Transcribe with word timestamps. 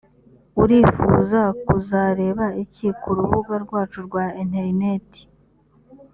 urifuza 0.61 1.41
kuzareba 1.65 2.45
iki 2.63 2.87
ku 3.01 3.09
rubuga 3.17 3.53
rwacu 3.63 3.99
rwa 4.07 4.25
interineti 4.41 5.21